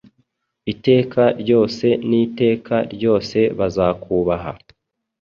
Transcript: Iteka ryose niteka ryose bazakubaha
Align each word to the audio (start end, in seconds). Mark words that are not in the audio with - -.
Iteka 0.73 1.23
ryose 1.41 1.87
niteka 2.09 2.75
ryose 2.93 3.39
bazakubaha 3.57 4.51